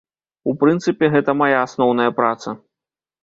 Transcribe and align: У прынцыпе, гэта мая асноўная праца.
У 0.51 0.53
прынцыпе, 0.63 1.09
гэта 1.17 1.35
мая 1.43 1.57
асноўная 1.65 2.09
праца. 2.21 2.57